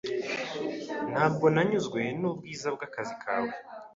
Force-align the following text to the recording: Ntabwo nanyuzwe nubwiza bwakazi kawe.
Ntabwo 1.11 1.45
nanyuzwe 1.53 2.01
nubwiza 2.19 2.67
bwakazi 2.75 3.13
kawe. 3.23 3.51